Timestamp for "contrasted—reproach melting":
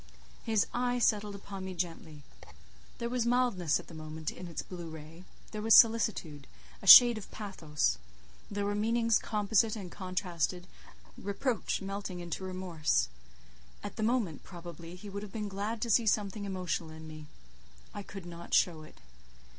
9.91-12.19